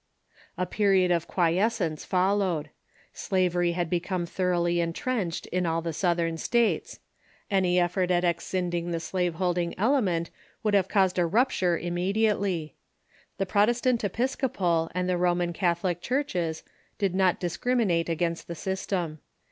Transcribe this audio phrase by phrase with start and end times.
[0.57, 2.71] A period of quiescence followed.
[3.13, 6.99] Slavery had become thoroughly intrenched in all the Southern States.
[7.51, 10.31] Any ef fort at exscinding the slave holding element
[10.63, 12.71] would Period of j^^yg eaused a rupture immediatelv.
[13.37, 14.13] The Protestant Quiescence '■.'..
[14.15, 16.63] Episcopal and Roman Catholic Churches
[16.97, 19.19] did not dis criminate against the system.